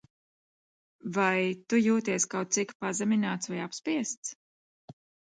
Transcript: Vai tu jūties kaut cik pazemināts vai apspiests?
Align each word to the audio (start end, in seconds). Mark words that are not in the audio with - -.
Vai 1.17 1.41
tu 1.73 1.79
jūties 1.87 2.25
kaut 2.31 2.55
cik 2.57 2.73
pazemināts 2.85 3.49
vai 3.53 3.59
apspiests? 3.65 4.33